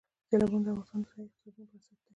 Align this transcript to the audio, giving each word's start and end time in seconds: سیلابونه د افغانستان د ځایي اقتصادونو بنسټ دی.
سیلابونه 0.27 0.63
د 0.65 0.67
افغانستان 0.75 0.99
د 1.03 1.05
ځایي 1.15 1.25
اقتصادونو 1.31 1.67
بنسټ 1.69 1.95
دی. 1.99 2.05